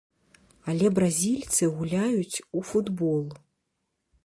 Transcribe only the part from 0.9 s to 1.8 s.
бразільцы